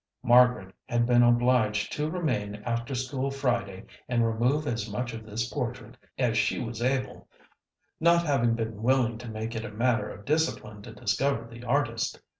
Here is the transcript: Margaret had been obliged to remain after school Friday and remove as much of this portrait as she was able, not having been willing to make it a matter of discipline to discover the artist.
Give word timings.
Margaret 0.23 0.73
had 0.89 1.05
been 1.05 1.21
obliged 1.21 1.91
to 1.91 2.09
remain 2.09 2.55
after 2.65 2.95
school 2.95 3.29
Friday 3.29 3.85
and 4.09 4.25
remove 4.25 4.65
as 4.65 4.89
much 4.89 5.13
of 5.13 5.27
this 5.27 5.47
portrait 5.47 5.95
as 6.17 6.39
she 6.39 6.59
was 6.59 6.81
able, 6.81 7.27
not 7.99 8.23
having 8.25 8.55
been 8.55 8.81
willing 8.81 9.19
to 9.19 9.29
make 9.29 9.53
it 9.55 9.63
a 9.63 9.69
matter 9.69 10.09
of 10.09 10.25
discipline 10.25 10.81
to 10.81 10.91
discover 10.95 11.47
the 11.47 11.63
artist. 11.63 12.19